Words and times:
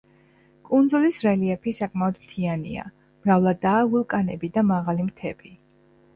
კუნძულის 0.69 1.19
რელიეფი 1.25 1.73
საკმაოდ 1.79 2.17
მთიანია, 2.23 2.87
მრავლადაა 3.27 3.85
ვულკანები 3.93 4.53
და 4.59 4.67
მაღალი 4.73 5.09
მთები. 5.13 5.55